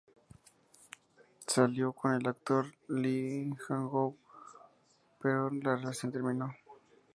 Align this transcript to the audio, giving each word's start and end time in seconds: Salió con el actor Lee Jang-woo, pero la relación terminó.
Salió 1.45 1.93
con 1.93 2.15
el 2.15 2.27
actor 2.27 2.65
Lee 2.87 3.53
Jang-woo, 3.67 4.17
pero 5.19 5.51
la 5.51 5.75
relación 5.75 6.11
terminó. 6.11 6.51